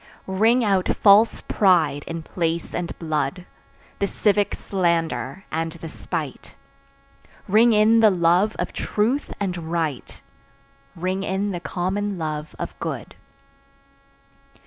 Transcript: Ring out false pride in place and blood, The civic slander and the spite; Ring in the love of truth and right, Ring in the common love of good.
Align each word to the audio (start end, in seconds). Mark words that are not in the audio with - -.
Ring 0.25 0.63
out 0.63 0.87
false 0.87 1.41
pride 1.41 2.05
in 2.07 2.23
place 2.23 2.73
and 2.73 2.97
blood, 2.97 3.45
The 3.99 4.07
civic 4.07 4.55
slander 4.55 5.45
and 5.51 5.73
the 5.73 5.89
spite; 5.89 6.55
Ring 7.47 7.71
in 7.71 7.99
the 7.99 8.09
love 8.09 8.55
of 8.57 8.73
truth 8.73 9.31
and 9.39 9.69
right, 9.71 10.19
Ring 10.95 11.21
in 11.21 11.51
the 11.51 11.59
common 11.59 12.17
love 12.17 12.55
of 12.57 12.73
good. 12.79 13.13